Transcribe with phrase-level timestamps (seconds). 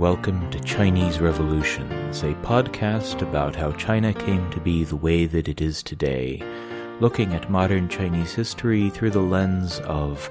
[0.00, 5.46] welcome to Chinese Revolutions, a podcast about how China came to be the way that
[5.46, 6.42] it is today,
[7.00, 10.30] looking at modern Chinese history through the lens of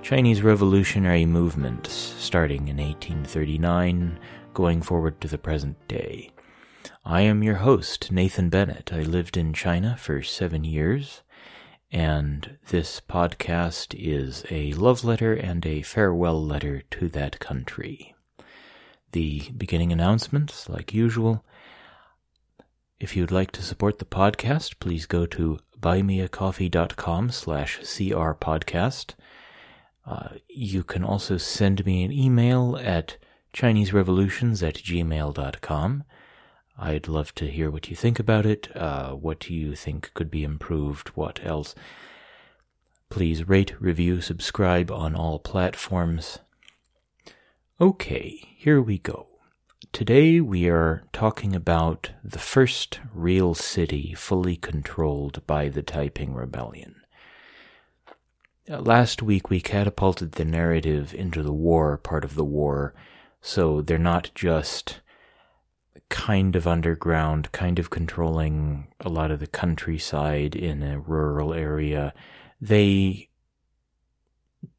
[0.00, 4.18] Chinese revolutionary movements starting in 1839,
[4.54, 6.30] going forward to the present day.
[7.04, 8.90] I am your host, Nathan Bennett.
[8.90, 11.20] I lived in China for seven years,
[11.92, 18.14] and this podcast is a love letter and a farewell letter to that country
[19.12, 21.44] the beginning announcements, like usual.
[22.98, 29.14] If you'd like to support the podcast, please go to buymeacoffee.com slash crpodcast.
[30.06, 33.16] Uh, you can also send me an email at
[33.54, 36.04] chineserevolutions at gmail.com.
[36.78, 40.44] I'd love to hear what you think about it, uh, what you think could be
[40.44, 41.74] improved, what else.
[43.10, 46.38] Please rate, review, subscribe on all platforms.
[47.82, 49.26] Okay, here we go.
[49.90, 56.96] Today we are talking about the first real city fully controlled by the Taiping Rebellion.
[58.68, 62.92] Uh, last week we catapulted the narrative into the war part of the war,
[63.40, 65.00] so they're not just
[66.10, 72.12] kind of underground, kind of controlling a lot of the countryside in a rural area.
[72.60, 73.30] They,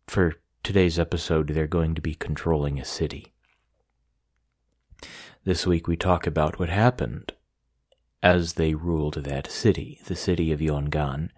[0.05, 3.33] for today's episode, they're going to be controlling a city.
[5.43, 7.33] This week we talk about what happened
[8.21, 11.31] as they ruled that city, the city of Yongan.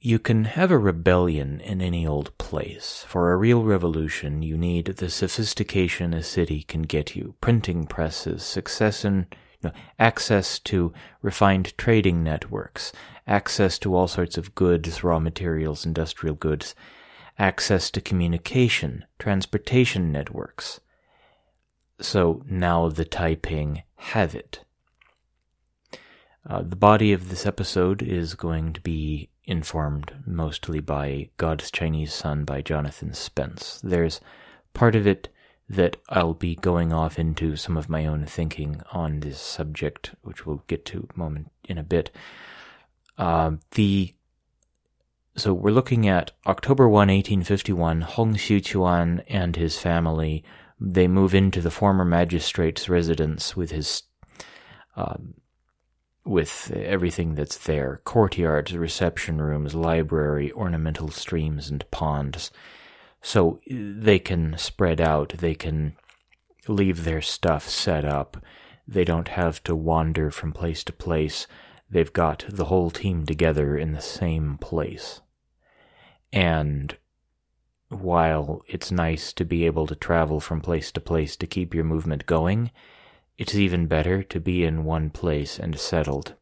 [0.00, 3.04] You can have a rebellion in any old place.
[3.06, 8.42] For a real revolution, you need the sophistication a city can get you printing presses,
[8.42, 9.28] success in,
[10.00, 12.92] access to refined trading networks,
[13.28, 16.74] access to all sorts of goods, raw materials, industrial goods,
[17.38, 20.80] access to communication, transportation networks.
[22.00, 24.60] So now the Taiping have it.
[26.48, 32.12] Uh, the body of this episode is going to be informed mostly by God's Chinese
[32.12, 33.80] Son by Jonathan Spence.
[33.82, 34.20] There's
[34.74, 35.28] part of it
[35.68, 40.44] that I'll be going off into some of my own thinking on this subject, which
[40.44, 42.10] we'll get to moment in a bit.
[43.16, 44.14] Uh, the
[45.36, 50.44] so we're looking at October 1, 1851, Hong Xiuquan and his family
[50.84, 54.02] they move into the former magistrate's residence with his
[54.96, 55.34] um,
[56.24, 62.50] with everything that's there courtyards, reception rooms, library, ornamental streams, and ponds.
[63.20, 65.96] So they can spread out, they can
[66.68, 68.36] leave their stuff set up.
[68.86, 71.46] They don't have to wander from place to place.
[71.92, 75.20] They've got the whole team together in the same place.
[76.32, 76.96] And
[77.90, 81.84] while it's nice to be able to travel from place to place to keep your
[81.84, 82.70] movement going,
[83.36, 86.34] it's even better to be in one place and settled.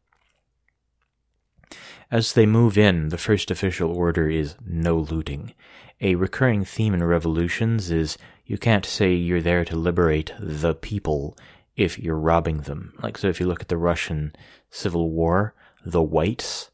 [2.09, 5.53] As they move in, the first official order is no looting.
[5.99, 11.37] A recurring theme in revolutions is you can't say you're there to liberate the people
[11.75, 12.93] if you're robbing them.
[13.01, 14.35] Like, so if you look at the Russian
[14.69, 15.55] Civil War,
[15.85, 16.71] the whites,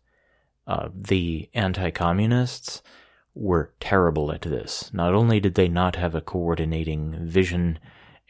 [0.65, 2.81] uh, the anti communists,
[3.33, 4.91] were terrible at this.
[4.93, 7.79] Not only did they not have a coordinating vision,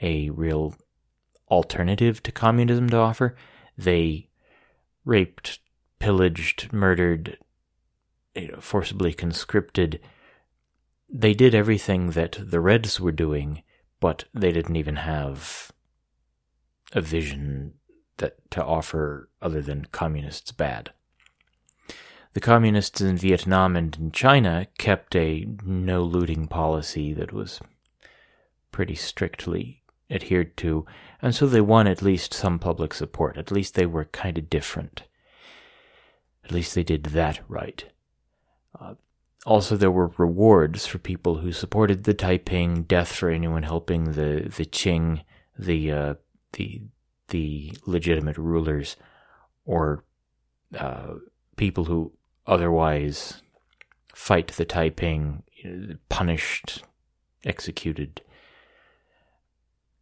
[0.01, 0.75] a real
[1.49, 3.35] alternative to communism to offer,
[3.77, 4.27] they
[5.05, 5.59] raped,
[5.99, 7.37] pillaged, murdered,
[8.35, 9.99] you know, forcibly conscripted.
[11.09, 13.63] They did everything that the Reds were doing,
[13.99, 15.71] but they didn't even have
[16.93, 17.73] a vision
[18.17, 20.91] that to offer other than communists bad.
[22.33, 27.59] The communists in Vietnam and in China kept a no looting policy that was
[28.71, 30.85] pretty strictly adhered to,
[31.21, 33.37] and so they won at least some public support.
[33.37, 35.03] At least they were kind of different.
[36.45, 37.85] At least they did that right.
[38.79, 38.93] Uh,
[39.45, 44.51] also, there were rewards for people who supported the Taiping, death for anyone helping the
[44.55, 45.23] the Qing,
[45.57, 46.13] the uh,
[46.57, 46.81] the
[47.29, 48.95] the legitimate rulers,
[49.65, 50.03] or
[50.77, 51.15] uh,
[51.55, 52.13] people who
[52.45, 53.41] otherwise
[54.13, 55.43] fight the Taiping,
[56.09, 56.83] punished,
[57.43, 58.21] executed.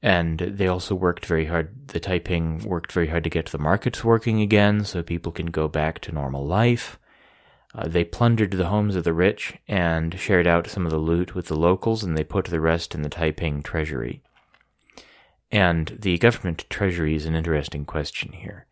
[0.02, 4.04] And they also worked very hard, the Taiping worked very hard to get the markets
[4.04, 7.00] working again so people can go back to normal life.
[7.74, 11.34] Uh, they plundered the homes of the rich and shared out some of the loot
[11.34, 14.22] with the locals, and they put the rest in the Taiping treasury.
[15.52, 18.68] And the government treasury is an interesting question here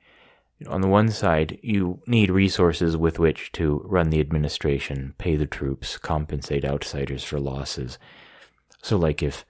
[0.67, 5.45] on the one side, you need resources with which to run the administration, pay the
[5.45, 7.97] troops, compensate outsiders for losses.
[8.81, 9.45] So, like if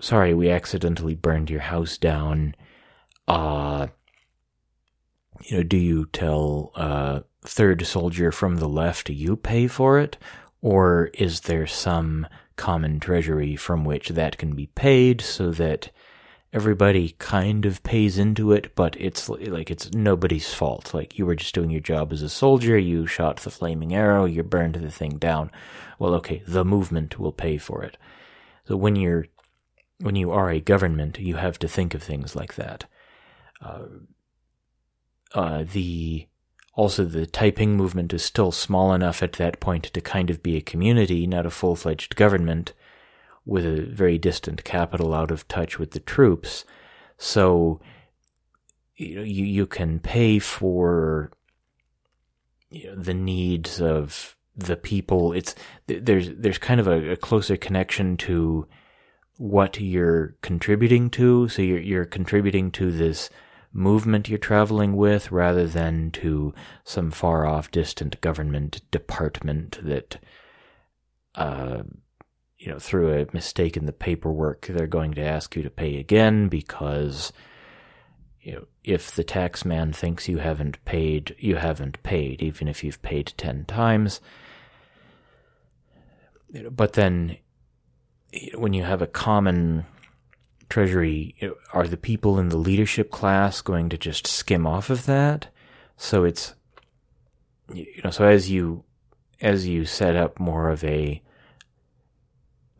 [0.00, 2.54] sorry, we accidentally burned your house down.
[3.26, 3.88] Uh,
[5.42, 10.16] you know, do you tell uh, third soldier from the left you pay for it,
[10.60, 12.26] or is there some
[12.56, 15.90] common treasury from which that can be paid so that
[16.52, 20.94] everybody kind of pays into it, but it's like it's nobody's fault.
[20.94, 24.24] Like you were just doing your job as a soldier, you shot the flaming arrow,
[24.24, 25.50] you burned the thing down.
[25.98, 27.96] Well, okay, the movement will pay for it.
[28.66, 29.26] So when you're
[30.00, 32.84] when you are a government, you have to think of things like that.
[33.60, 33.86] Uh,
[35.34, 36.26] uh, the
[36.74, 40.56] also the Taiping movement is still small enough at that point to kind of be
[40.56, 42.72] a community, not a full fledged government,
[43.48, 46.66] with a very distant capital out of touch with the troops.
[47.16, 47.80] So
[48.96, 51.32] you know, you, you can pay for
[52.70, 55.32] you know, the needs of the people.
[55.32, 55.54] It's
[55.86, 58.66] there's there's kind of a, a closer connection to
[59.38, 61.48] what you're contributing to.
[61.48, 63.30] So you're you're contributing to this
[63.72, 66.54] movement you're traveling with rather than to
[66.84, 70.18] some far off distant government department that
[71.34, 71.82] uh,
[72.68, 75.96] you know through a mistake in the paperwork they're going to ask you to pay
[75.96, 77.32] again because
[78.42, 82.84] you know if the tax man thinks you haven't paid you haven't paid even if
[82.84, 84.20] you've paid 10 times
[86.70, 87.38] but then
[88.54, 89.86] when you have a common
[90.68, 91.34] treasury,
[91.72, 95.48] are the people in the leadership class going to just skim off of that?
[95.96, 96.54] So it's,
[97.72, 98.84] you know, so as you,
[99.40, 101.22] as you set up more of a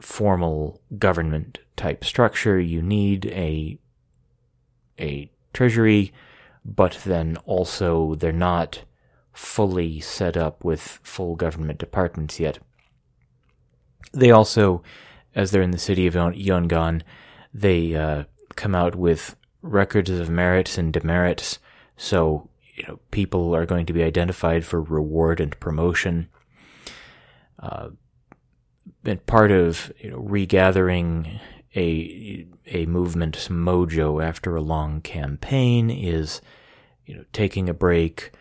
[0.00, 3.78] formal government type structure, you need a,
[4.98, 6.12] a treasury,
[6.64, 8.84] but then also they're not
[9.32, 12.58] fully set up with full government departments yet.
[14.12, 14.82] They also,
[15.34, 17.02] as they're in the city of Yongan,
[17.54, 18.24] they uh,
[18.56, 21.58] come out with records of merits and demerits.
[21.96, 26.28] So, you know, people are going to be identified for reward and promotion.
[27.58, 27.90] Uh,
[29.08, 31.40] and part of you know regathering
[31.74, 36.40] a a movement's mojo after a long campaign is
[37.06, 38.32] you know taking a break,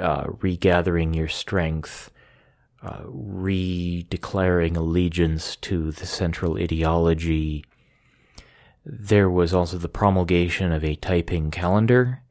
[0.00, 2.10] uh, regathering your strength,
[2.82, 7.64] uh, redeclaring allegiance to the central ideology,
[8.84, 12.22] there was also the promulgation of a Taiping calendar,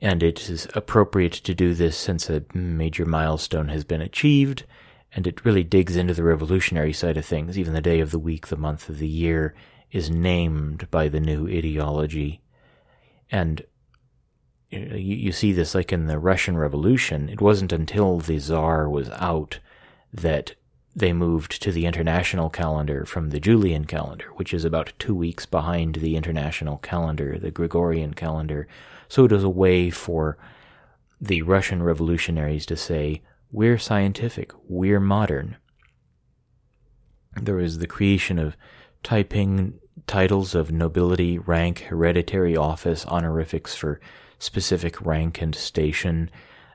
[0.00, 4.64] and it is appropriate to do this since a major milestone has been achieved,
[5.12, 7.58] and it really digs into the revolutionary side of things.
[7.58, 9.54] Even the day of the week, the month of the year
[9.90, 12.40] is named by the new ideology.
[13.30, 13.64] And
[14.70, 17.28] you, you see this like in the Russian Revolution.
[17.28, 19.60] It wasn't until the Tsar was out
[20.12, 20.54] that
[20.94, 25.46] they moved to the international calendar from the Julian calendar, which is about two weeks
[25.46, 28.66] behind the international calendar, the Gregorian calendar.
[29.08, 30.36] So it was a way for
[31.20, 35.56] the Russian revolutionaries to say, we're scientific, we're modern.
[37.40, 38.56] There was the creation of
[39.02, 44.00] Taiping titles of nobility, rank, hereditary office, honorifics for
[44.38, 46.30] specific rank and station.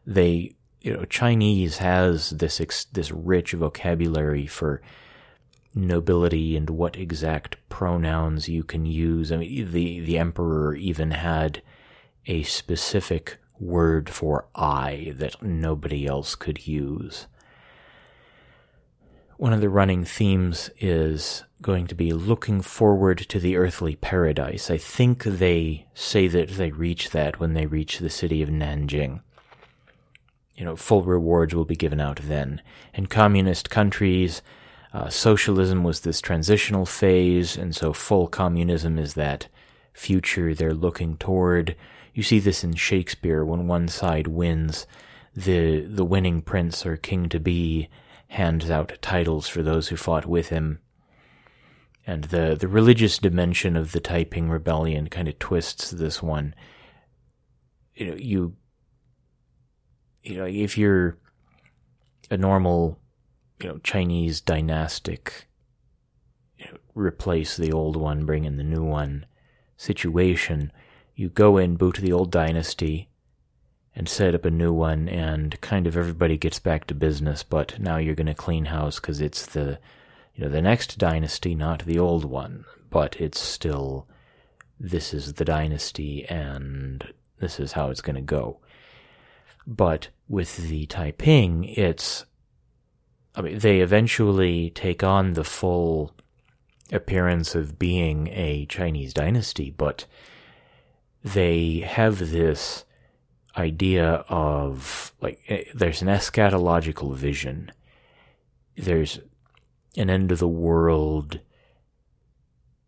[0.07, 4.81] They you know, Chinese has this ex- this rich vocabulary for
[5.75, 9.31] nobility and what exact pronouns you can use.
[9.31, 11.61] I mean, the the emperor even had
[12.25, 17.27] a specific word for I that nobody else could use.
[19.37, 24.69] One of the running themes is going to be looking forward to the earthly paradise.
[24.69, 29.21] I think they say that they reach that when they reach the city of Nanjing
[30.55, 32.61] you know, full rewards will be given out then.
[32.93, 34.41] In communist countries,
[34.93, 39.47] uh, socialism was this transitional phase, and so full communism is that
[39.93, 41.75] future they're looking toward.
[42.13, 44.85] You see this in Shakespeare when one side wins,
[45.35, 47.89] the the winning prince or king to be
[48.27, 50.79] hands out titles for those who fought with him.
[52.05, 56.53] And the the religious dimension of the Taiping rebellion kind of twists this one.
[57.95, 58.55] You know, you
[60.23, 61.17] you know, if you're
[62.29, 62.99] a normal,
[63.61, 65.47] you know, Chinese dynastic,
[66.57, 69.25] you know, replace the old one, bring in the new one
[69.77, 70.71] situation,
[71.15, 73.09] you go in, boot the old dynasty,
[73.95, 77.43] and set up a new one, and kind of everybody gets back to business.
[77.43, 79.79] But now you're going to clean house because it's the,
[80.33, 82.65] you know, the next dynasty, not the old one.
[82.89, 84.07] But it's still,
[84.79, 88.59] this is the dynasty, and this is how it's going to go.
[89.67, 92.25] But with the Taiping, it's,
[93.35, 96.13] I mean, they eventually take on the full
[96.91, 100.05] appearance of being a Chinese dynasty, but
[101.23, 102.83] they have this
[103.55, 107.71] idea of like eh, there's an eschatological vision.
[108.75, 109.19] There's
[109.95, 111.39] an end of the world.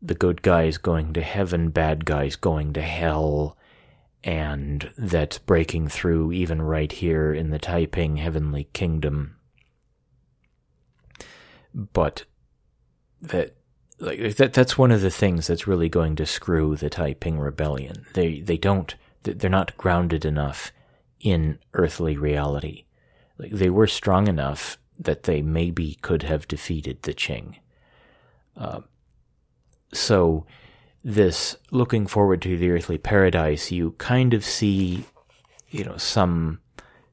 [0.02, 3.58] The good guys going to heaven, bad guys going to hell,
[4.24, 9.38] and that's breaking through even right here in the Taiping Heavenly Kingdom.
[11.74, 12.26] But
[13.22, 13.56] that
[14.00, 18.06] like that that's one of the things that's really going to screw the Taiping rebellion.
[18.14, 20.72] They they don't they're not grounded enough
[21.20, 22.86] in earthly reality.
[23.38, 27.56] Like they were strong enough that they maybe could have defeated the Qing.
[28.56, 28.82] Uh,
[29.94, 30.46] so
[31.04, 35.06] this looking forward to the earthly paradise, you kind of see,
[35.70, 36.60] you know, some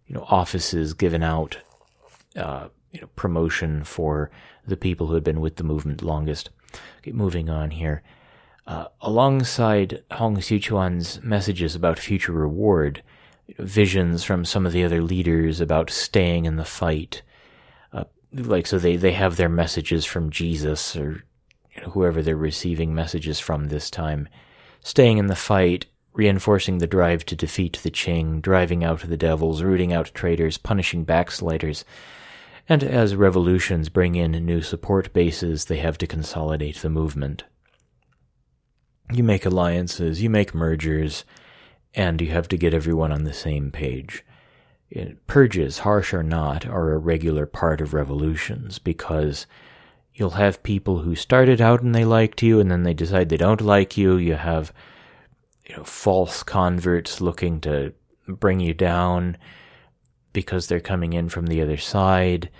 [0.06, 1.58] you know offices given out,
[2.36, 4.30] uh, you know, promotion for
[4.66, 6.50] the people who had been with the movement longest.
[6.98, 8.02] Okay, moving on here.
[8.66, 13.02] Uh, alongside Hong Xiuquan's messages about future reward,
[13.58, 17.22] visions from some of the other leaders about staying in the fight,
[17.92, 21.24] uh, like so they they have their messages from Jesus or
[21.74, 24.28] you know, whoever they're receiving messages from this time,
[24.80, 29.62] staying in the fight, reinforcing the drive to defeat the Qing, driving out the devils,
[29.62, 31.84] rooting out traitors, punishing backsliders.
[32.68, 37.44] And as revolutions bring in new support bases, they have to consolidate the movement.
[39.12, 41.24] You make alliances, you make mergers,
[41.94, 44.24] and you have to get everyone on the same page.
[45.26, 49.46] Purges, harsh or not, are a regular part of revolutions because
[50.14, 53.36] you'll have people who started out and they liked you and then they decide they
[53.36, 54.16] don't like you.
[54.16, 54.72] You have
[55.66, 57.94] you know false converts looking to
[58.28, 59.36] bring you down
[60.32, 62.50] because they're coming in from the other side.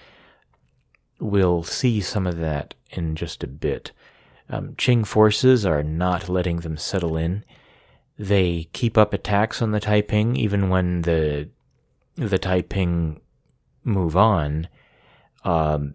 [1.19, 3.93] We'll see some of that in just a bit.
[4.49, 7.45] Um, Qing forces are not letting them settle in.
[8.19, 11.49] They keep up attacks on the Taiping even when the
[12.17, 13.21] the Taiping
[13.85, 14.69] move on.
[15.45, 15.95] Um,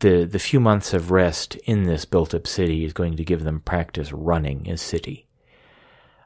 [0.00, 3.44] the the few months of rest in this built up city is going to give
[3.44, 5.26] them practice running a city.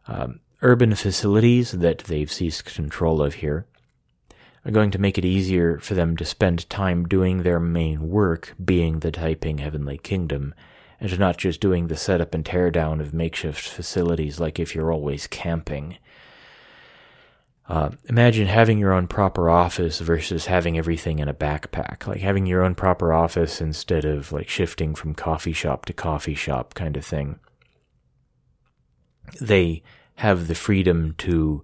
[0.08, 3.66] Um, urban facilities that they've seized control of here
[4.64, 8.54] are going to make it easier for them to spend time doing their main work,
[8.62, 10.54] being the Taiping Heavenly Kingdom,
[11.00, 15.26] and not just doing the setup and teardown of makeshift facilities like if you're always
[15.26, 15.98] camping.
[17.68, 22.06] Uh, imagine having your own proper office versus having everything in a backpack.
[22.06, 26.34] Like having your own proper office instead of like shifting from coffee shop to coffee
[26.34, 27.38] shop kind of thing.
[29.38, 29.82] They
[30.16, 31.62] have the freedom to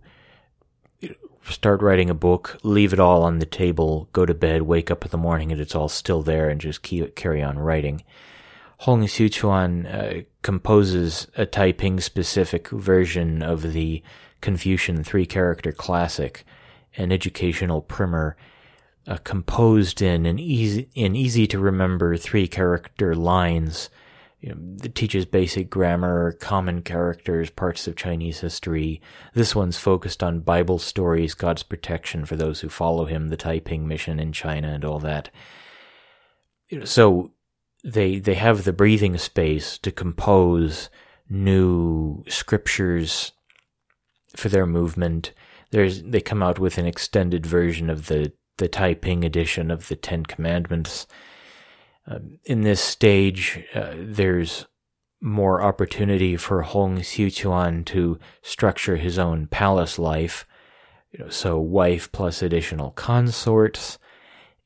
[1.49, 5.05] start writing a book, leave it all on the table, go to bed, wake up
[5.05, 8.03] in the morning, and it's all still there, and just keep carry on writing.
[8.79, 14.03] Hong Xiuquan uh, composes a Taiping specific version of the
[14.41, 16.45] Confucian three character classic,
[16.97, 18.37] an educational primer,
[19.07, 23.91] uh, composed in an easy, in easy to remember three character lines.
[24.45, 29.01] You know, it teaches basic grammar, common characters, parts of Chinese history.
[29.33, 33.89] This one's focused on Bible stories, God's protection for those who follow him, the Taiping
[33.89, 35.31] mission in China, and all that.
[36.85, 37.33] So
[37.83, 40.91] they they have the breathing space to compose
[41.27, 43.33] new scriptures
[44.37, 45.33] for their movement.
[45.71, 49.97] There's they come out with an extended version of the the Taiping edition of the
[49.97, 51.07] Ten Commandments.
[52.07, 54.67] Uh, in this stage, uh, there's
[55.21, 60.47] more opportunity for Hong Xiuquan to structure his own palace life.
[61.13, 63.99] You know, so wife plus additional consorts,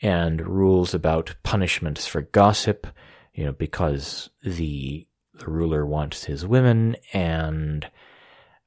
[0.00, 2.86] and rules about punishments for gossip.
[3.34, 7.88] You know, because the the ruler wants his women, and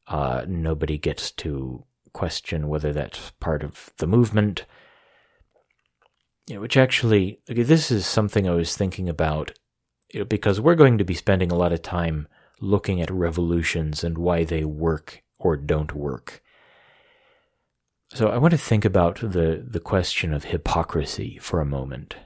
[0.07, 4.65] uh, nobody gets to question whether that's part of the movement.
[6.51, 9.57] You know, which actually, okay, this is something I was thinking about
[10.11, 12.27] you know, because we're going to be spending a lot of time
[12.59, 16.43] looking at revolutions and why they work or don't work.
[18.13, 22.17] So I want to think about the, the question of hypocrisy for a moment.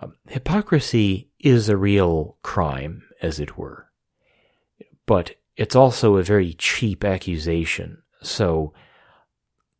[0.00, 3.90] Um, hypocrisy is a real crime, as it were,
[5.06, 8.00] but it's also a very cheap accusation.
[8.22, 8.74] So,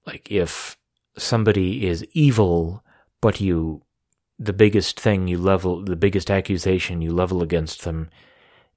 [0.09, 0.77] like, if
[1.17, 2.83] somebody is evil,
[3.21, 3.83] but you,
[4.39, 8.11] the biggest thing you level, the biggest accusation you level against them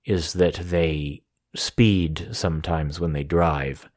[0.05, 1.21] is that they
[1.55, 3.89] speed sometimes when they drive.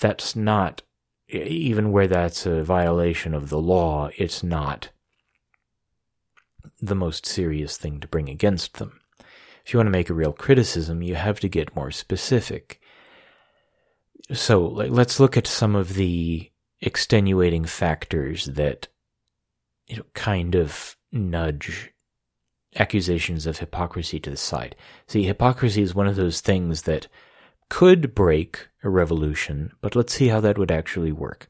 [0.00, 0.82] That's not,
[1.28, 4.90] even where that's a violation of the law, it's not
[6.80, 9.00] the most serious thing to bring against them.
[9.64, 12.80] if you want to make a real criticism, you have to get more specific.
[14.32, 16.50] So let's look at some of the
[16.80, 18.88] extenuating factors that
[19.88, 21.90] you know kind of nudge
[22.76, 24.76] accusations of hypocrisy to the side.
[25.06, 27.08] See, hypocrisy is one of those things that
[27.68, 31.48] could break a revolution, but let's see how that would actually work.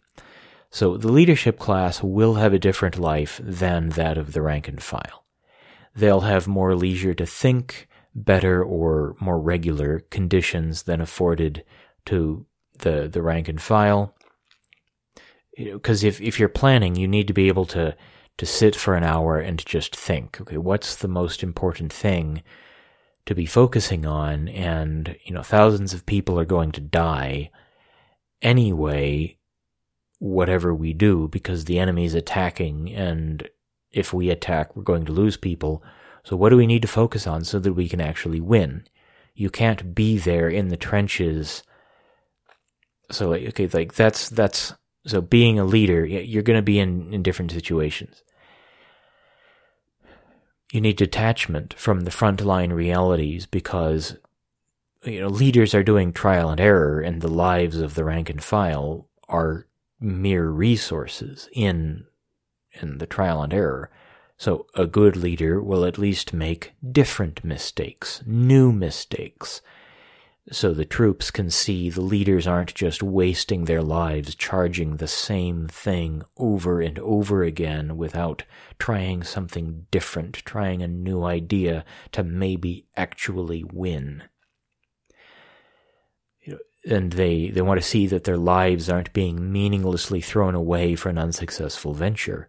[0.71, 4.83] So the leadership class will have a different life than that of the rank and
[4.83, 5.25] file.
[5.95, 11.65] They'll have more leisure to think, better or more regular conditions than afforded
[12.07, 12.47] to
[12.79, 14.15] the, the rank and file.
[15.57, 17.97] Because you know, if, if you're planning, you need to be able to,
[18.39, 22.43] to sit for an hour and just think, okay, what's the most important thing
[23.27, 24.49] to be focusing on?
[24.49, 27.51] And, you know, thousands of people are going to die
[28.41, 29.37] anyway
[30.21, 33.49] whatever we do because the enemy's attacking and
[33.93, 35.83] if we attack we're going to lose people.
[36.25, 38.87] So what do we need to focus on so that we can actually win?
[39.35, 41.63] You can't be there in the trenches.
[43.11, 44.75] So okay, like that's that's
[45.07, 48.23] so being a leader, you're going to be in in different situations.
[50.73, 54.17] You need detachment from the frontline realities because
[55.05, 58.43] you know leaders are doing trial and error and the lives of the rank and
[58.43, 59.67] file are
[60.01, 62.07] mere resources in
[62.83, 63.91] in the trial and error.
[64.37, 69.63] So a good leader will at least make different mistakes, new mistakes.
[70.51, 75.69] So the troops can see the leaders aren't just wasting their lives charging the same
[75.69, 78.45] thing over and over again without
[78.79, 84.23] trying something different, trying a new idea to maybe actually win
[86.89, 91.09] and they, they want to see that their lives aren't being meaninglessly thrown away for
[91.09, 92.49] an unsuccessful venture.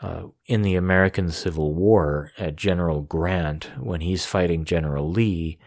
[0.00, 5.58] Uh, in the American Civil War, at General Grant, when he's fighting General Lee,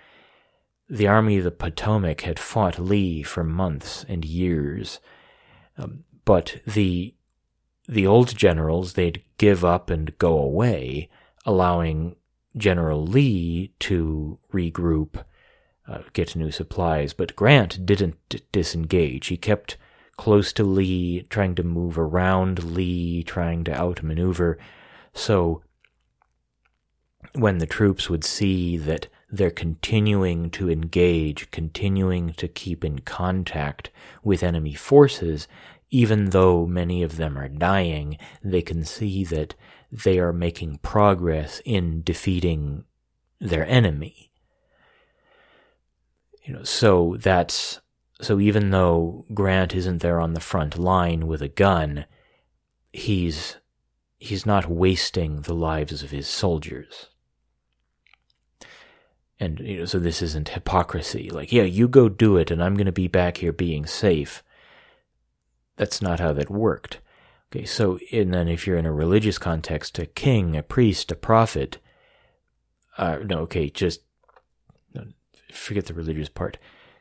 [0.89, 5.00] the Army of the Potomac had fought Lee for months and years.
[5.78, 7.13] Um, but the
[7.88, 11.10] the old generals, they'd give up and go away,
[11.45, 12.17] allowing
[12.58, 15.23] General Lee to regroup
[15.88, 17.13] uh, get new supplies.
[17.13, 19.28] But Grant didn't d- disengage.
[19.28, 19.78] He kept
[20.17, 24.58] close to Lee, trying to move around Lee, trying to outmaneuver.
[25.13, 25.62] So
[27.34, 33.90] when the troops would see that they're continuing to engage, continuing to keep in contact
[34.24, 35.48] with enemy forces,
[35.90, 39.56] even though many of them are dying, they can see that
[39.92, 42.84] they are making progress in defeating
[43.40, 44.32] their enemy.
[46.44, 47.82] You know, so that's
[48.22, 52.06] so even though Grant isn't there on the front line with a gun,
[52.92, 53.58] he's
[54.18, 57.08] he's not wasting the lives of his soldiers.
[59.39, 61.30] And you know, so this isn't hypocrisy.
[61.30, 64.43] Like, yeah, you go do it, and I'm going to be back here being safe.
[65.76, 67.00] That's not how that worked.
[67.52, 71.15] Okay, so and then if you're in a religious context, a king, a priest, a
[71.15, 71.78] prophet,
[72.97, 74.02] uh, no, okay, just
[75.52, 76.58] forget the religious part.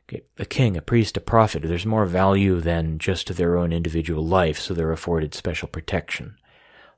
[0.08, 4.24] Okay, a king, a priest, a prophet, there's more value than just their own individual
[4.24, 6.36] life, so they're afforded special protection.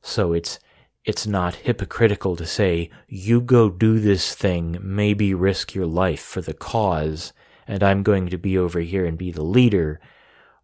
[0.02, 0.58] So it's
[1.04, 6.40] it's not hypocritical to say, you go do this thing, maybe risk your life for
[6.40, 7.32] the cause,
[7.66, 10.00] and I'm going to be over here and be the leader.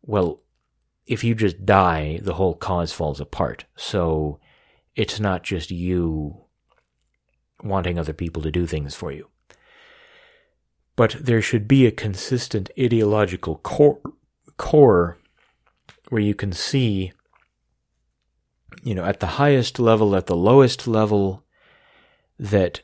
[0.03, 0.43] Well,
[1.07, 3.65] if you just die, the whole cause falls apart.
[3.77, 4.41] So
[4.97, 6.45] it's not just you
[7.63, 9.29] wanting other people to do things for you
[10.97, 14.01] but there should be a consistent ideological core,
[14.57, 15.19] core
[16.09, 17.13] where you can see,
[18.83, 21.45] you know, at the highest level, at the lowest level,
[22.39, 22.83] that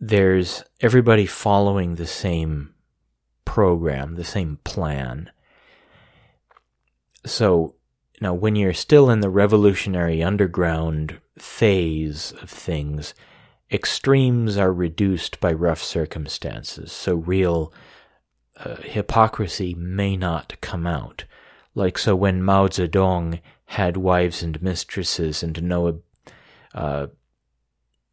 [0.00, 2.74] there's everybody following the same
[3.44, 5.30] program, the same plan.
[7.26, 7.74] So
[8.20, 13.14] now, when you're still in the revolutionary underground phase of things,
[13.70, 17.72] extremes are reduced by rough circumstances, so real
[18.56, 21.24] uh, hypocrisy may not come out.
[21.74, 26.00] Like, so when Mao Zedong had wives and mistresses and no,
[26.74, 27.06] uh,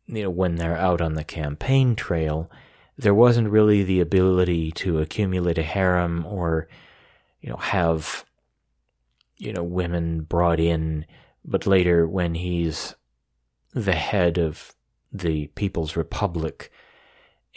[0.06, 2.48] you know, when they're out on the campaign trail,
[2.96, 6.68] there wasn't really the ability to accumulate a harem or,
[7.42, 8.24] you know, have,
[9.38, 11.08] you know, women brought in.
[11.44, 12.94] But later, when he's
[13.74, 14.76] the head of
[15.12, 16.72] the People's Republic,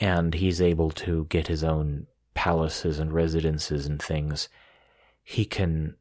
[0.00, 4.48] and he's able to get his own palaces and residences and things,
[5.22, 5.96] he can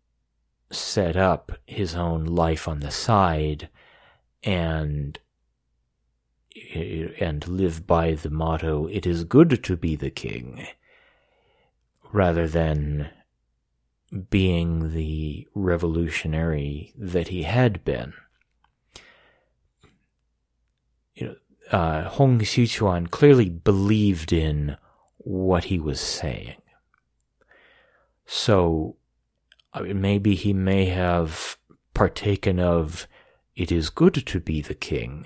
[0.71, 3.69] set up his own life on the side
[4.43, 5.19] and
[7.19, 10.67] and live by the motto, it is good to be the king,
[12.12, 13.10] rather than
[14.29, 18.13] being the revolutionary that he had been.
[21.15, 21.36] You know,
[21.71, 24.77] uh, Hong Xiuquan clearly believed in
[25.17, 26.62] what he was saying.
[28.25, 28.97] So
[29.73, 31.58] I mean, maybe he may have
[31.93, 33.08] partaken of
[33.55, 35.25] it is good to be the king.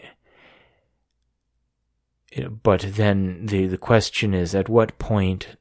[2.63, 5.55] But then the, the question is at what point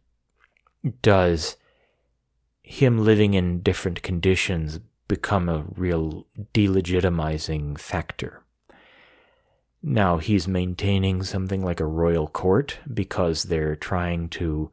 [1.02, 1.56] does
[2.62, 8.42] him living in different conditions become a real delegitimizing factor?
[9.82, 14.70] Now he's maintaining something like a royal court because they're trying to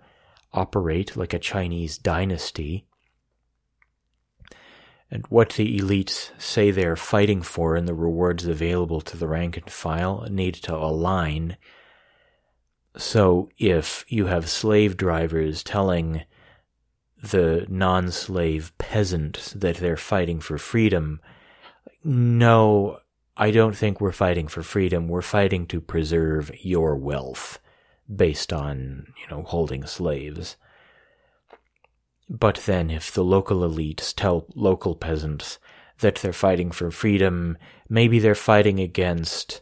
[0.53, 2.85] operate like a Chinese dynasty
[5.11, 9.57] and what the elites say they're fighting for and the rewards available to the rank
[9.57, 11.57] and file need to align.
[12.95, 16.23] So if you have slave drivers telling
[17.21, 21.19] the non slave peasant that they're fighting for freedom,
[22.03, 22.99] no,
[23.35, 25.07] I don't think we're fighting for freedom.
[25.07, 27.59] We're fighting to preserve your wealth
[28.13, 30.55] based on, you know, holding slaves.
[32.29, 35.57] But then, if the local elites tell local peasants
[35.99, 37.57] that they're fighting for freedom,
[37.89, 39.61] maybe they're fighting against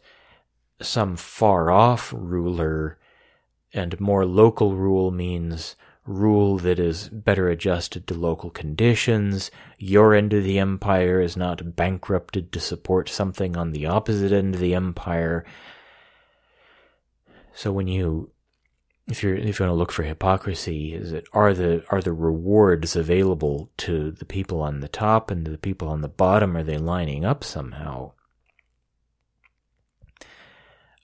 [0.81, 2.99] some far off ruler,
[3.73, 5.75] and more local rule means
[6.05, 9.49] rule that is better adjusted to local conditions.
[9.77, 14.55] Your end of the empire is not bankrupted to support something on the opposite end
[14.55, 15.45] of the empire.
[17.53, 18.31] So when you
[19.07, 22.13] if you're if you want to look for hypocrisy, is it are the are the
[22.13, 26.57] rewards available to the people on the top and to the people on the bottom?
[26.57, 28.11] Are they lining up somehow?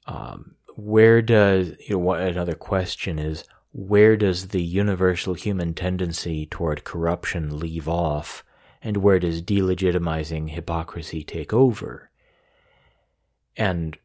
[0.06, 6.46] Um, where does you know what another question is where does the universal human tendency
[6.46, 8.44] toward corruption leave off,
[8.82, 12.10] and where does delegitimizing hypocrisy take over?
[13.56, 13.98] And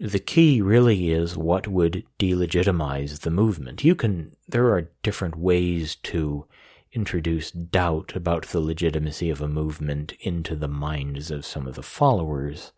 [0.00, 3.84] the key really is what would delegitimize the movement.
[3.84, 6.46] You can, there are different ways to
[6.92, 11.82] introduce doubt about the legitimacy of a movement into the minds of some of the
[11.82, 12.72] followers.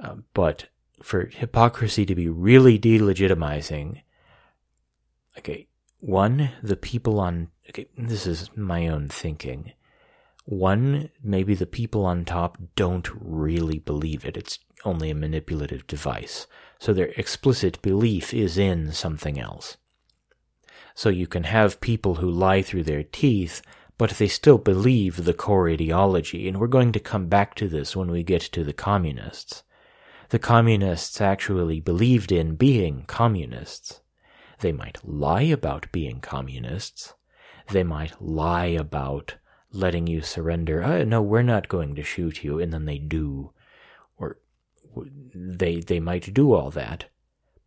[0.00, 0.66] Uh, but
[1.00, 4.02] for hypocrisy to be really delegitimizing,
[5.38, 5.68] okay,
[6.00, 9.72] one, the people on, okay, this is my own thinking.
[10.44, 14.36] One, maybe the people on top don't really believe it.
[14.36, 16.46] It's only a manipulative device.
[16.78, 19.76] So their explicit belief is in something else.
[20.94, 23.62] So you can have people who lie through their teeth,
[23.98, 27.96] but they still believe the core ideology, and we're going to come back to this
[27.96, 29.62] when we get to the communists.
[30.30, 34.00] The communists actually believed in being communists.
[34.60, 37.14] They might lie about being communists.
[37.70, 39.36] They might lie about
[39.72, 40.82] letting you surrender.
[40.82, 43.52] Uh, no, we're not going to shoot you, and then they do
[45.34, 47.06] they they might do all that,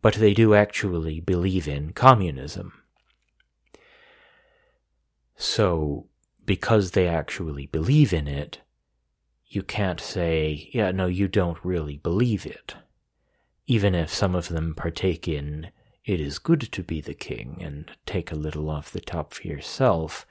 [0.00, 2.72] but they do actually believe in communism.
[5.36, 6.06] So,
[6.44, 8.60] because they actually believe in it,
[9.46, 12.76] you can't say, yeah, no, you don't really believe it.
[13.66, 15.70] Even if some of them partake in,
[16.04, 19.46] it is good to be the king and take a little off the top for
[19.46, 20.26] yourself,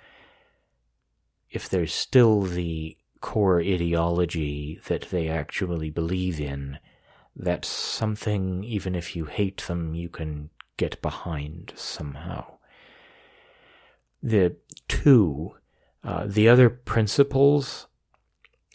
[1.50, 6.80] if there's still the core ideology that they actually believe in,
[7.36, 12.58] that's something, even if you hate them, you can get behind somehow.
[14.22, 14.58] The
[14.88, 15.56] two,
[16.04, 17.88] uh, the other principles,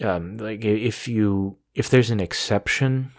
[0.03, 3.13] um, like if you, if there's an exception,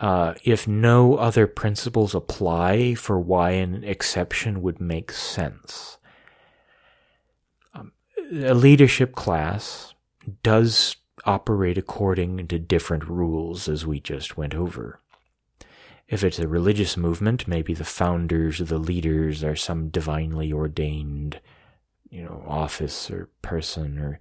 [0.00, 5.98] uh, if no other principles apply for why an exception would make sense.
[8.30, 9.94] A leadership class
[10.42, 15.00] does operate according to different rules as we just went over.
[16.08, 21.40] If it's a religious movement, maybe the founders the leaders are some divinely ordained,
[22.08, 24.20] you know, office or person, or,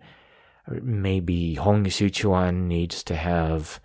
[0.81, 3.79] maybe Hong Xiuquan needs to have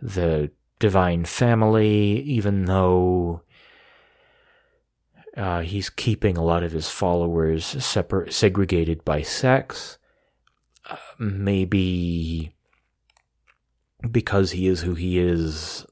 [0.00, 3.42] the divine family, even though
[5.38, 9.96] uh, he's keeping a lot of his followers separate, segregated by sex.
[10.90, 12.52] Uh, maybe
[14.10, 15.86] because he is who he is,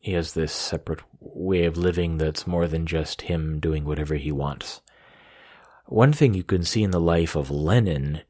[0.00, 4.30] he has this separate way of living that's more than just him doing whatever he
[4.30, 4.82] wants.
[5.86, 8.20] One thing you can see in the life of Lenin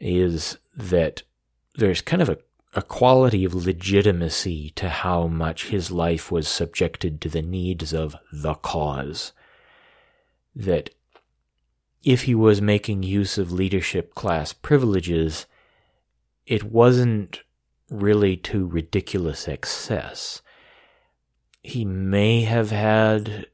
[0.00, 1.22] is that
[1.76, 2.38] there's kind of a,
[2.74, 8.16] a quality of legitimacy to how much his life was subjected to the needs of
[8.32, 9.32] the cause.
[10.54, 10.90] That
[12.02, 15.46] if he was making use of leadership class privileges,
[16.46, 17.40] it wasn't
[17.90, 20.42] really to ridiculous excess.
[21.62, 23.46] He may have had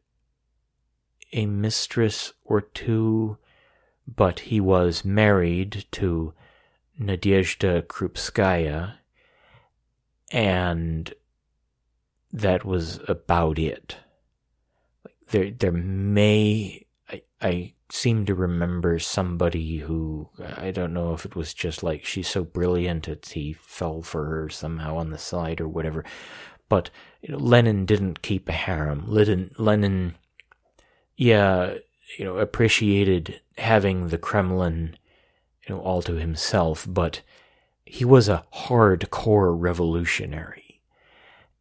[1.33, 3.39] a mistress or two,
[4.07, 6.35] but he was married to
[7.01, 8.95] Nadezhda Krupskaya,
[10.33, 11.15] and
[12.33, 13.97] that was about it.
[15.31, 16.87] There, there may
[17.41, 22.29] I, seem to remember somebody who I don't know if it was just like she's
[22.29, 26.05] so brilliant that he fell for her somehow on the side or whatever,
[26.69, 26.91] but
[27.23, 29.05] you know, Lenin didn't keep a harem.
[29.07, 30.15] Lenin, Lenin,
[31.17, 31.75] yeah,
[32.19, 34.97] you know, appreciated having the Kremlin,
[35.67, 37.23] you know, all to himself, but
[37.85, 40.70] he was a hardcore revolutionary.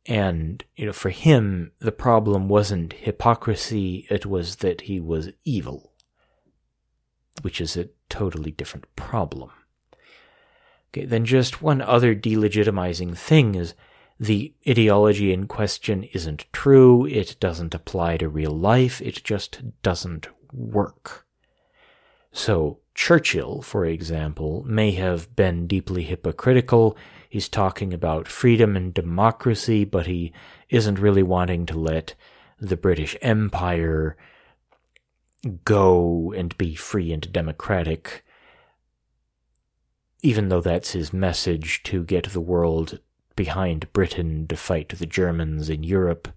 [0.05, 5.93] And, you know, for him, the problem wasn't hypocrisy, it was that he was evil,
[7.41, 9.51] which is a totally different problem.
[10.91, 13.75] Okay, then just one other delegitimizing thing is
[14.19, 20.27] the ideology in question isn't true, it doesn't apply to real life, it just doesn't
[20.51, 21.25] work.
[22.31, 26.97] So, Churchill, for example, may have been deeply hypocritical.
[27.29, 30.33] He's talking about freedom and democracy, but he
[30.69, 32.15] isn't really wanting to let
[32.59, 34.17] the British Empire
[35.63, 38.25] go and be free and democratic,
[40.23, 42.99] even though that's his message to get the world
[43.35, 46.29] behind Britain to fight the Germans in Europe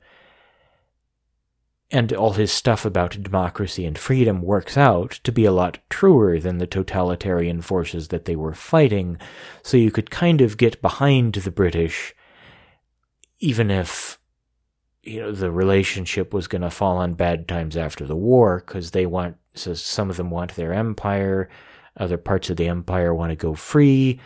[1.92, 6.40] and all his stuff about democracy and freedom works out to be a lot truer
[6.40, 9.18] than the totalitarian forces that they were fighting,
[9.62, 12.14] so you could kind of get behind the British,
[13.40, 14.18] even if
[15.02, 18.92] you know the relationship was going to fall on bad times after the war, because
[18.92, 21.50] they want so some of them want their empire,
[21.98, 24.18] other parts of the empire want to go free,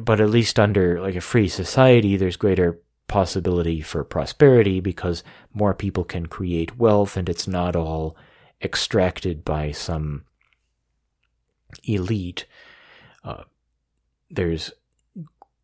[0.00, 5.74] but at least under like a free society, there's greater possibility for prosperity because more
[5.74, 8.16] people can create wealth and it's not all
[8.62, 10.24] extracted by some
[11.82, 12.46] elite.
[13.24, 13.42] Uh,
[14.30, 14.72] there's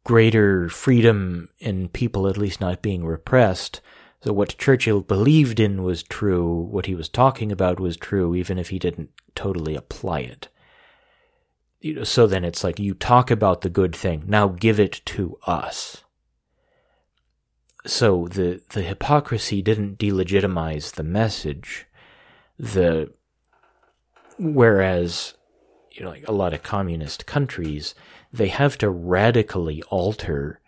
[0.03, 3.81] greater freedom in people at least not being repressed.
[4.25, 8.59] So what Churchill believed in was true, what he was talking about was true, even
[8.59, 10.49] if he didn't totally apply it.
[11.81, 15.01] You know, so then it's like you talk about the good thing, now give it
[15.07, 16.03] to us
[17.87, 21.87] so the the hypocrisy didn't delegitimize the message.
[22.59, 23.13] The
[24.39, 25.35] whereas
[25.93, 27.95] you know like a lot of communist countries
[28.33, 30.61] they have to radically alter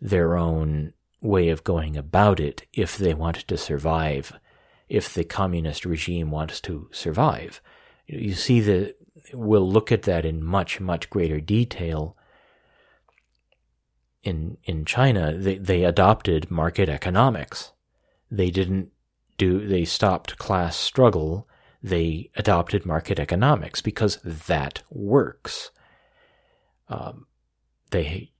[0.00, 4.32] their own way of going about it if they want to survive
[4.88, 7.60] if the communist regime wants to survive
[8.06, 8.96] you see that
[9.34, 12.16] we'll look at that in much much greater detail
[14.22, 17.72] in in China, they they adopted market economics.
[18.30, 18.90] They didn't
[19.38, 21.48] do they stopped class struggle.
[21.82, 25.70] They adopted market economics because that works.
[26.88, 27.26] Um,
[27.90, 28.32] they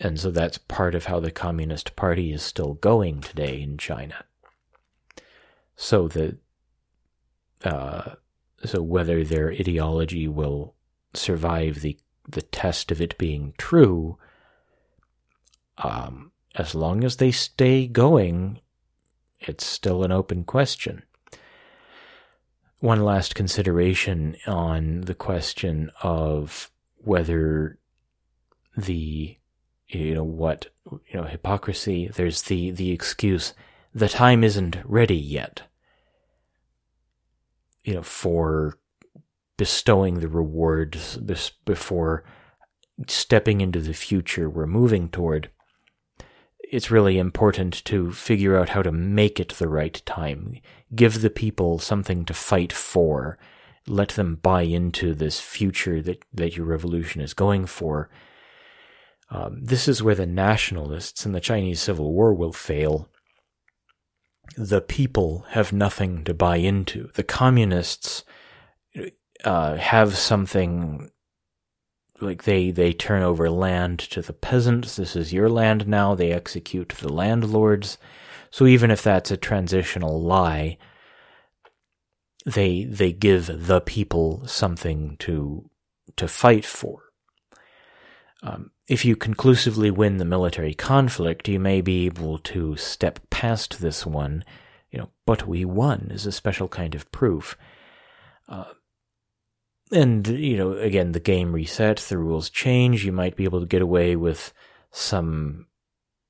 [0.00, 4.24] and so that's part of how the Communist Party is still going today in China.
[5.76, 6.38] So the
[7.64, 8.14] uh,
[8.64, 10.74] so whether their ideology will
[11.14, 14.18] survive the the test of it being true
[15.78, 18.60] um, as long as they stay going,
[19.40, 21.02] it's still an open question.
[22.80, 27.78] One last consideration on the question of whether
[28.76, 29.36] the
[29.88, 33.54] you know what you know hypocrisy there's the the excuse
[33.94, 35.62] the time isn't ready yet
[37.82, 38.78] you know for
[39.56, 41.16] bestowing the rewards
[41.64, 42.22] before
[43.08, 45.50] stepping into the future we're moving toward
[46.70, 50.60] it's really important to figure out how to make it the right time.
[50.94, 53.38] Give the people something to fight for.
[53.86, 58.10] Let them buy into this future that, that your revolution is going for.
[59.30, 63.08] Um, this is where the nationalists in the Chinese Civil War will fail.
[64.56, 67.10] The people have nothing to buy into.
[67.14, 68.24] The communists
[69.44, 71.10] uh, have something
[72.20, 74.96] like they they turn over land to the peasants.
[74.96, 76.14] This is your land now.
[76.14, 77.98] They execute the landlords.
[78.50, 80.78] So even if that's a transitional lie
[82.48, 85.70] they they give the people something to
[86.16, 87.02] to fight for.
[88.42, 93.80] Um, if you conclusively win the military conflict, you may be able to step past
[93.80, 94.44] this one,
[94.90, 97.56] you know, but we won is a special kind of proof.
[98.48, 98.64] Uh,
[99.92, 103.66] and, you know, again, the game resets, the rules change, you might be able to
[103.66, 104.52] get away with
[104.90, 105.66] some,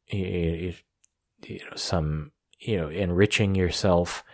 [0.09, 0.75] you
[1.45, 4.25] know, some, you know, enriching yourself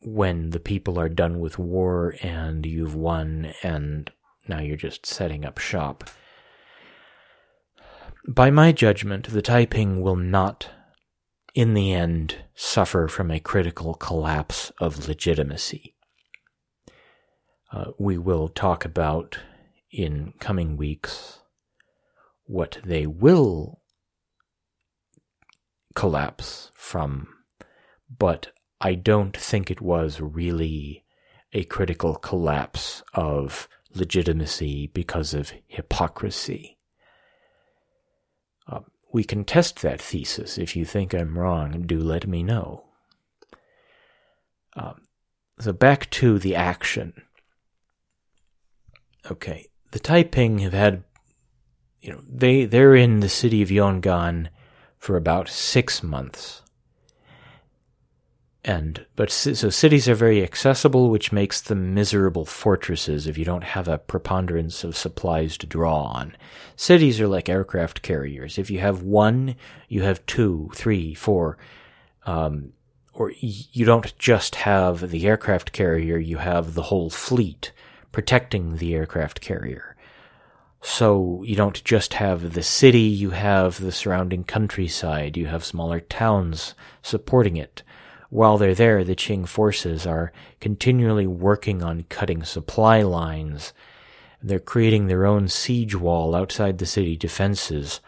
[0.00, 4.10] when the people are done with war and you've won and
[4.46, 6.04] now you're just setting up shop.
[8.26, 10.70] By my judgment, the Taiping will not,
[11.54, 15.94] in the end, suffer from a critical collapse of legitimacy.
[17.70, 19.38] Uh, we will talk about
[19.90, 21.40] in coming weeks
[22.44, 23.80] what they will
[25.94, 27.28] collapse from,
[28.16, 28.48] but
[28.80, 31.04] I don't think it was really
[31.52, 36.78] a critical collapse of legitimacy because of hypocrisy.
[38.66, 38.80] Uh,
[39.12, 40.58] we can test that thesis.
[40.58, 42.84] If you think I'm wrong, do let me know.
[44.76, 45.02] Um,
[45.58, 47.14] so back to the action.
[49.30, 51.04] Okay, the Taiping have had,
[52.00, 54.48] you know, they they're in the city of Yongan
[54.98, 56.62] for about six months
[58.64, 63.64] And But so cities are very accessible, which makes them miserable fortresses if you don't
[63.64, 66.36] have a preponderance of supplies to draw on.
[66.76, 68.58] Cities are like aircraft carriers.
[68.58, 69.56] If you have one,
[69.88, 71.56] you have two, three, four,
[72.26, 72.72] um,
[73.14, 77.72] or you don't just have the aircraft carrier, you have the whole fleet
[78.12, 79.96] protecting the aircraft carrier.
[80.80, 86.00] So you don't just have the city, you have the surrounding countryside, you have smaller
[86.00, 87.82] towns supporting it.
[88.30, 93.72] While they're there, the Qing forces are continually working on cutting supply lines.
[94.42, 98.00] They're creating their own siege wall outside the city defenses.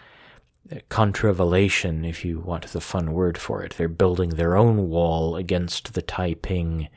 [0.88, 3.74] Contravallation, if you want the fun word for it.
[3.76, 6.88] They're building their own wall against the Taiping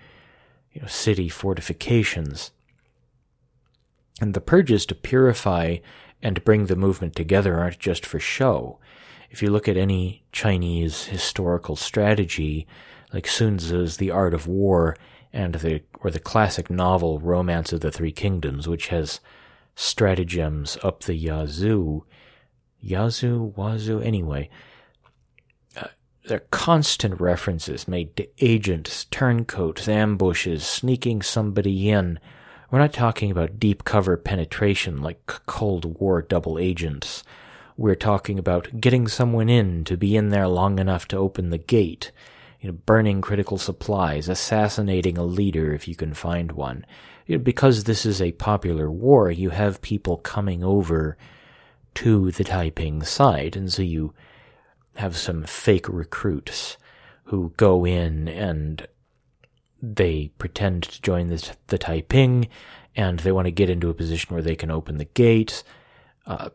[0.74, 2.52] you know, city fortifications.
[4.22, 5.78] And the purges to purify
[6.22, 8.80] and bring the movement together aren't just for show.
[9.30, 12.68] If you look at any Chinese historical strategy,
[13.12, 14.96] like Sun Tzu's The Art of War
[15.32, 19.20] and the or the classic novel Romance of the Three Kingdoms, which has
[19.76, 22.06] stratagems up the yazoo,
[22.80, 24.50] yazoo, wazoo, anyway.
[25.76, 25.88] Uh,
[26.26, 32.20] there are constant references made to agents, turncoats, ambushes, sneaking somebody in.
[32.74, 37.24] We're not talking about deep cover penetration like Cold War double agents.
[37.78, 41.60] We're talking about getting someone in to be in there long enough to open the
[41.60, 42.12] gate
[42.60, 46.84] you know, burning critical supplies, assassinating a leader if you can find one.
[47.28, 51.16] You know, because this is a popular war, you have people coming over
[51.94, 54.16] to the Taiping side, and so you
[54.96, 56.78] have some fake recruits
[57.26, 58.88] who go in and
[59.84, 62.48] they pretend to join the, the Taiping,
[62.96, 65.64] and they want to get into a position where they can open the gates,
[66.26, 66.50] uh,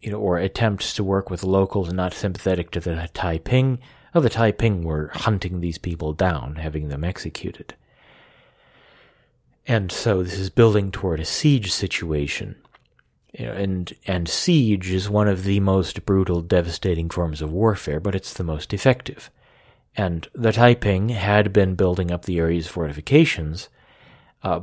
[0.00, 3.78] you know, or attempt to work with locals not sympathetic to the Taiping
[4.14, 7.74] of the Taiping were hunting these people down, having them executed.
[9.66, 12.56] And so this is building toward a siege situation.
[13.34, 18.34] And, and siege is one of the most brutal, devastating forms of warfare, but it's
[18.34, 19.30] the most effective.
[19.96, 23.68] And the Taiping had been building up the area's fortifications,
[24.42, 24.60] uh,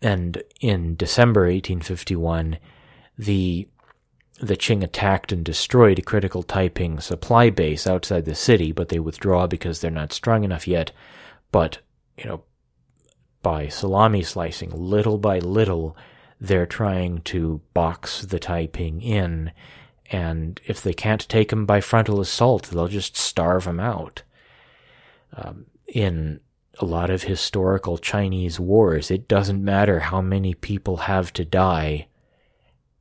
[0.00, 2.58] and in December 1851,
[3.16, 3.68] the
[4.40, 8.98] the Qing attacked and destroyed a critical Taiping supply base outside the city, but they
[8.98, 10.90] withdraw because they're not strong enough yet.
[11.52, 11.78] But,
[12.18, 12.42] you know,
[13.42, 15.96] by salami slicing, little by little,
[16.40, 19.52] they're trying to box the Taiping in.
[20.10, 24.22] And if they can't take them by frontal assault, they'll just starve them out.
[25.34, 26.40] Um, in
[26.78, 32.08] a lot of historical Chinese wars, it doesn't matter how many people have to die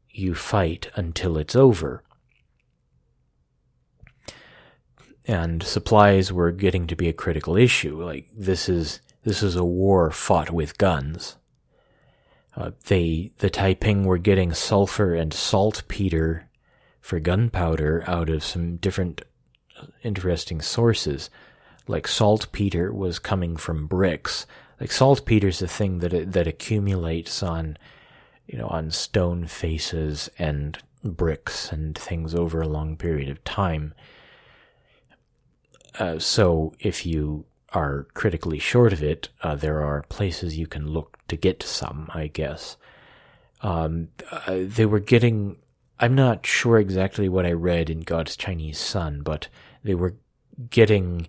[0.09, 2.03] you fight until it's over.
[5.25, 8.03] And supplies were getting to be a critical issue.
[8.03, 11.37] Like this is this is a war fought with guns.
[12.55, 16.49] Uh, they the Taiping were getting sulfur and saltpeter
[16.99, 19.21] for gunpowder out of some different
[19.79, 21.29] uh, interesting sources.
[21.87, 24.45] Like saltpeter was coming from bricks.
[24.79, 27.77] Like saltpeter is a thing that that accumulates on
[28.51, 33.93] you know, on stone faces and bricks and things over a long period of time.
[35.97, 40.85] Uh, so if you are critically short of it, uh, there are places you can
[40.87, 42.75] look to get some, I guess.
[43.61, 45.57] Um, uh, they were getting
[45.97, 49.47] I'm not sure exactly what I read in God's Chinese Son, but
[49.83, 50.15] they were
[50.71, 51.27] getting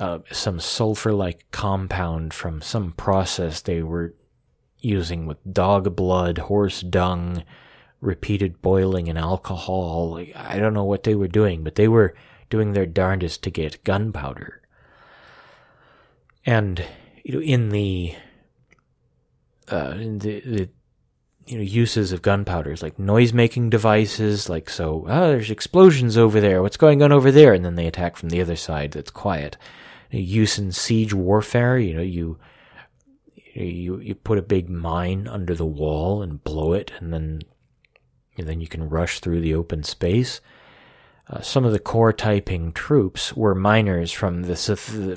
[0.00, 4.14] uh, some sulfur like compound from some process they were
[4.78, 7.44] using with dog blood, horse dung,
[8.00, 10.18] repeated boiling in alcohol.
[10.34, 12.14] I don't know what they were doing, but they were
[12.48, 14.62] doing their darndest to get gunpowder.
[16.46, 16.82] And
[17.22, 18.14] you know, in the
[19.70, 20.68] uh, in the, the
[21.46, 26.40] you know uses of gunpowders like noise making devices like so oh there's explosions over
[26.40, 29.10] there what's going on over there and then they attack from the other side that's
[29.10, 29.56] quiet
[30.18, 32.38] use in siege warfare you know you
[33.54, 37.40] you you put a big mine under the wall and blow it and then
[38.36, 40.40] and then you can rush through the open space
[41.30, 44.56] uh, some of the core Taiping troops were miners from the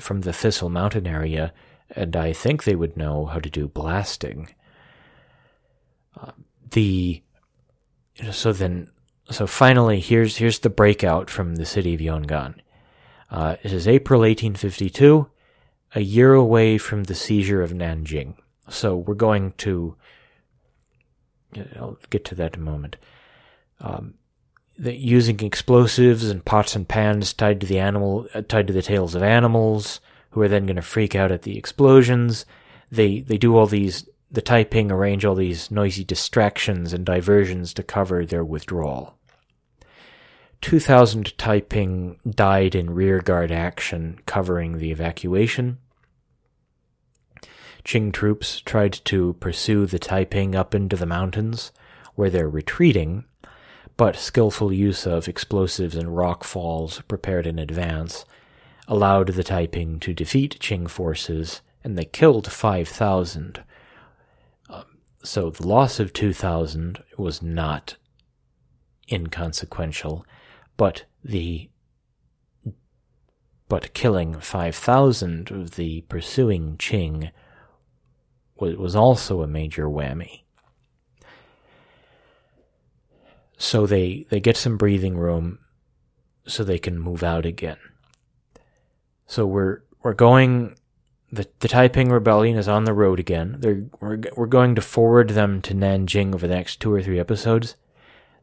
[0.00, 1.52] from the Thistle Mountain area,
[1.90, 4.54] and I think they would know how to do blasting.
[6.16, 6.30] Uh,
[6.70, 7.20] the
[8.30, 8.92] so then
[9.28, 12.62] so finally here's here's the breakout from the city of Yongan.
[13.30, 15.28] Uh, it is April 1852,
[15.94, 18.34] a year away from the seizure of Nanjing.
[18.68, 19.96] So we're going to.
[21.76, 22.96] I'll get to that in a moment.
[23.80, 24.14] Um,
[24.76, 28.82] the, using explosives and pots and pans tied to the animal, uh, tied to the
[28.82, 30.00] tails of animals,
[30.30, 32.44] who are then going to freak out at the explosions.
[32.90, 34.08] They they do all these.
[34.30, 39.16] The Taiping arrange all these noisy distractions and diversions to cover their withdrawal.
[40.64, 45.76] 2,000 Taiping died in rearguard action covering the evacuation.
[47.84, 51.70] Qing troops tried to pursue the Taiping up into the mountains,
[52.14, 53.26] where they're retreating,
[53.98, 58.24] but skillful use of explosives and rock falls prepared in advance
[58.88, 63.62] allowed the Taiping to defeat Qing forces, and they killed 5,000.
[64.70, 64.84] Um,
[65.22, 67.96] so the loss of 2,000 was not
[69.12, 70.24] inconsequential,
[70.76, 71.70] but the
[73.66, 77.30] but killing 5,000 of the pursuing Qing
[78.56, 80.44] was, also a major whammy.
[83.56, 85.58] so they they get some breathing room
[86.46, 87.78] so they can move out again.
[89.26, 90.76] So we're we're going
[91.30, 93.56] the the Taiping rebellion is on the road again.
[93.60, 97.18] They're we're we're going to forward them to Nanjing over the next two or three
[97.18, 97.76] episodes.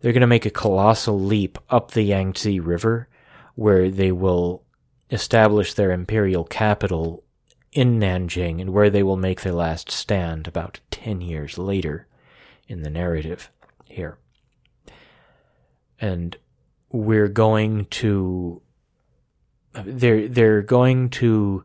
[0.01, 3.07] They're going to make a colossal leap up the Yangtze River
[3.55, 4.63] where they will
[5.09, 7.23] establish their imperial capital
[7.71, 12.07] in Nanjing and where they will make their last stand about 10 years later
[12.67, 13.51] in the narrative
[13.85, 14.17] here.
[15.99, 16.35] And
[16.91, 18.61] we're going to
[19.73, 21.63] they're they're going to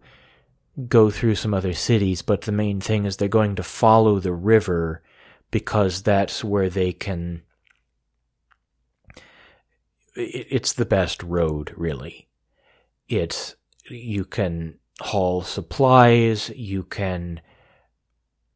[0.88, 4.32] go through some other cities, but the main thing is they're going to follow the
[4.32, 5.02] river
[5.50, 7.42] because that's where they can
[10.16, 12.28] it's the best road really
[13.08, 13.54] it's
[13.88, 17.40] you can haul supplies you can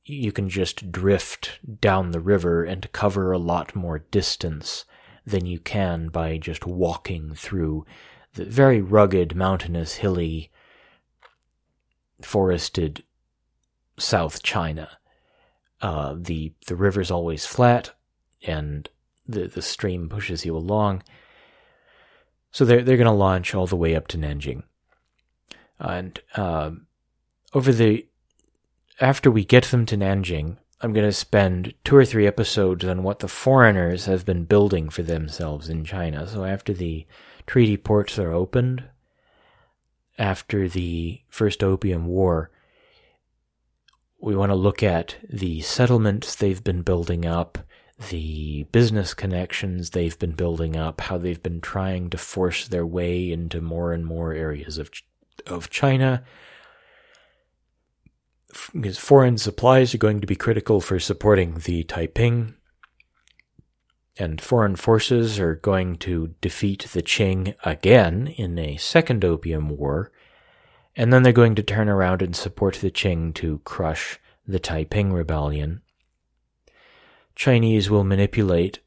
[0.05, 4.85] you can just drift down the river and cover a lot more distance
[5.27, 7.85] than you can by just walking through
[8.35, 10.51] the very rugged, mountainous, hilly,
[12.23, 13.05] forested
[13.99, 14.89] South China.
[15.81, 17.93] Uh, the the river's always flat,
[18.43, 18.89] and
[19.27, 21.03] the the stream pushes you along.
[22.51, 24.65] So they're they're going to launch all the way up to Nanjing,
[25.79, 26.73] and uh,
[27.55, 28.07] over the
[29.01, 33.03] after we get them to Nanjing, I'm going to spend two or three episodes on
[33.03, 36.27] what the foreigners have been building for themselves in China.
[36.27, 37.07] So after the
[37.47, 38.85] treaty ports are opened,
[40.19, 42.51] after the First Opium War,
[44.21, 47.59] we want to look at the settlements they've been building up,
[48.09, 53.31] the business connections they've been building up, how they've been trying to force their way
[53.31, 54.91] into more and more areas of
[55.47, 56.23] of China,
[58.73, 62.55] because foreign supplies are going to be critical for supporting the Taiping,
[64.19, 70.13] and foreign forces are going to defeat the Qing again in a second Opium War,
[70.97, 75.13] and then they're going to turn around and support the Qing to crush the Taiping
[75.13, 75.83] Rebellion.
[77.41, 78.81] Chinese will manipulate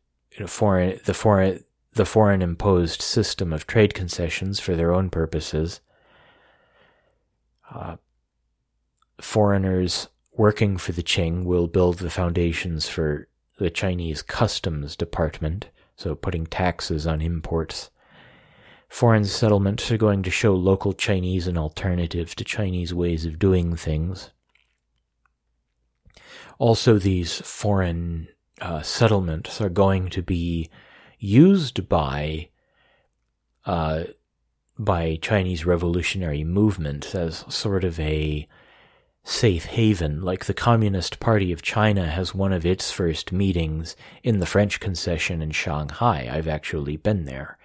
[0.46, 5.82] foreign, the foreign the foreign imposed system of trade concessions for their own purposes.
[7.72, 7.96] Uh,
[9.20, 13.28] foreigners working for the Qing will build the foundations for
[13.58, 17.90] the Chinese customs department, so putting taxes on imports.
[18.88, 23.76] Foreign settlements are going to show local Chinese an alternative to Chinese ways of doing
[23.76, 24.30] things.
[26.60, 28.28] Also, these foreign
[28.62, 30.70] uh, settlements are going to be
[31.20, 32.50] used by
[33.66, 34.04] uh,
[34.78, 38.48] by Chinese revolutionary movement as sort of a
[39.24, 44.40] safe haven, like the Communist Party of China has one of its first meetings in
[44.40, 46.30] the French concession in Shanghai.
[46.30, 47.58] I've actually been there.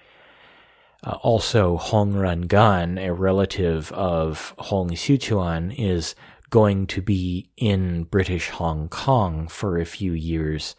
[1.03, 6.15] Uh, also, Hong Rengan, a relative of Hong Xiuquan, is
[6.51, 10.75] going to be in British Hong Kong for a few years.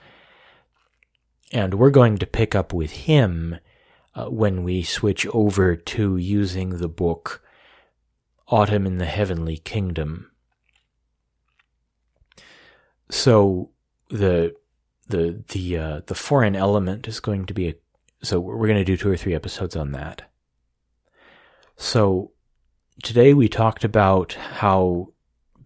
[1.51, 3.57] And we're going to pick up with him
[4.15, 7.41] uh, when we switch over to using the book
[8.47, 10.31] Autumn in the Heavenly Kingdom.
[13.09, 13.71] So
[14.09, 14.55] the
[15.07, 17.75] the the uh, the foreign element is going to be a
[18.21, 20.29] so we're going to do two or three episodes on that.
[21.77, 22.31] So
[23.03, 25.13] today we talked about how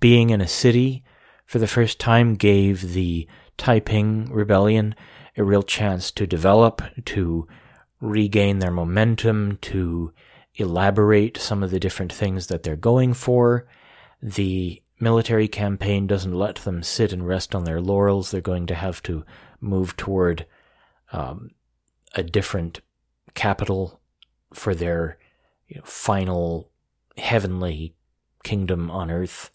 [0.03, 1.01] being in a city
[1.45, 3.25] for the first time gave the
[3.55, 4.95] Taiping rebellion
[5.37, 7.47] a real chance to develop, to
[8.01, 10.11] regain their momentum, to
[10.55, 13.65] elaborate some of the different things that they're going for.
[14.21, 18.29] The military campaign doesn't let them sit and rest on their laurels.
[18.29, 19.23] They're going to have to
[19.61, 20.45] move toward
[21.13, 21.51] um,
[22.13, 22.81] a different
[23.35, 24.01] capital
[24.53, 25.17] for their
[25.69, 26.69] you know, final
[27.17, 27.95] heavenly
[28.43, 29.49] kingdom on earth.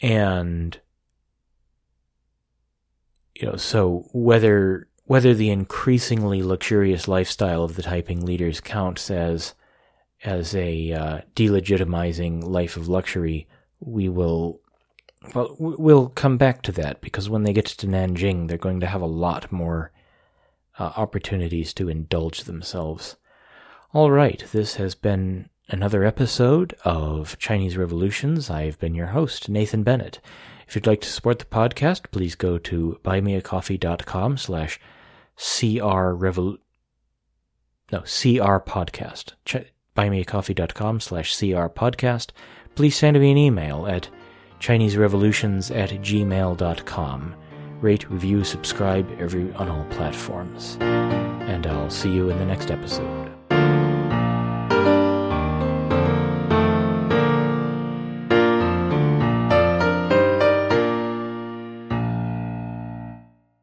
[0.00, 0.78] And
[3.34, 9.54] you know, so whether whether the increasingly luxurious lifestyle of the Taiping leaders counts as
[10.24, 13.46] as a uh, delegitimizing life of luxury,
[13.80, 14.60] we will
[15.34, 18.86] well we'll come back to that because when they get to Nanjing, they're going to
[18.86, 19.92] have a lot more
[20.78, 23.16] uh, opportunities to indulge themselves.
[23.92, 28.50] All right, this has been another episode of Chinese Revolutions.
[28.50, 30.20] I've been your host, Nathan Bennett.
[30.66, 34.80] If you'd like to support the podcast, please go to buymeacoffee.com slash
[35.36, 36.58] crrevol...
[37.90, 39.32] No, CR podcast.
[39.46, 42.30] Ch- buymeacoffee.com slash CR podcast.
[42.74, 44.10] Please send me an email at
[44.60, 47.34] chineserevolutions at gmail.com.
[47.80, 50.76] Rate, review, subscribe every on all platforms.
[50.80, 53.17] And I'll see you in the next episode.